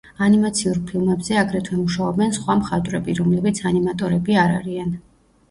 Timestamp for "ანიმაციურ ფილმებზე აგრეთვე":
0.27-1.77